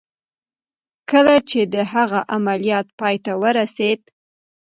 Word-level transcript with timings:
کله 1.11 1.35
چې 1.49 1.59
د 1.73 1.75
هغه 1.93 2.19
عملیات 2.35 2.87
پای 2.99 3.15
ته 3.25 3.31
ورسېد 3.41 4.01